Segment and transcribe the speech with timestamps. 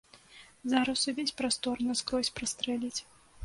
[0.73, 2.99] Зараз увесь прастор наскрозь прастрэліць.